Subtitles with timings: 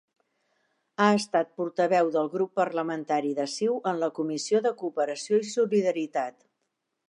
[1.03, 6.45] Ha estat portaveu del grup parlamentari de CiU en la Comissió de Cooperació i Solidaritat.